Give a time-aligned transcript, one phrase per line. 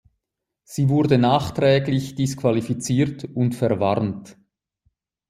[0.63, 4.35] Sie wurde nachträglich disqualifiziert und verwarnt.